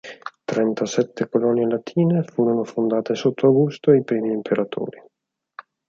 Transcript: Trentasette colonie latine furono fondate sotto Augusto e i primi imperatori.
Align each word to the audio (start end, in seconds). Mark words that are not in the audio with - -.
Trentasette 0.51 1.27
colonie 1.29 1.67
latine 1.69 2.23
furono 2.23 2.63
fondate 2.63 3.13
sotto 3.13 3.45
Augusto 3.45 3.91
e 3.91 3.97
i 3.97 4.03
primi 4.03 4.31
imperatori. 4.31 4.99